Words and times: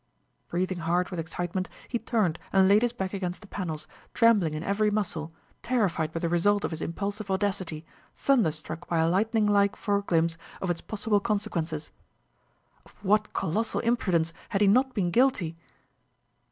Breathing 0.49 0.79
hard 0.79 1.11
with 1.11 1.19
excitement 1.19 1.69
he 1.87 1.99
turned 1.99 2.39
and 2.51 2.67
laid 2.67 2.81
his 2.81 2.91
back 2.91 3.13
against 3.13 3.41
the 3.41 3.47
panels, 3.47 3.87
trembling 4.15 4.55
in 4.55 4.63
every 4.63 4.89
muscle, 4.89 5.31
terrified 5.61 6.11
by 6.11 6.19
the 6.19 6.27
result 6.27 6.65
of 6.65 6.71
his 6.71 6.81
impulsive 6.81 7.29
audacity, 7.29 7.85
thunder 8.15 8.49
struck 8.49 8.87
by 8.87 8.97
a 8.97 9.07
lightning 9.07 9.45
like 9.45 9.75
foreglimpse 9.75 10.37
of 10.59 10.71
its 10.71 10.81
possible 10.81 11.19
consequences. 11.19 11.91
Of 12.83 12.93
what 13.03 13.33
colossal 13.33 13.81
imprudence 13.81 14.33
had 14.49 14.61
he 14.61 14.67
not 14.67 14.95
been 14.95 15.11
guilty? 15.11 15.55